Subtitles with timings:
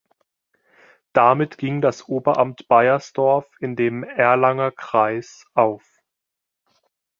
[1.13, 5.87] Damit ging das Oberamt Baiersdorf in dem "Erlanger Kreis" auf.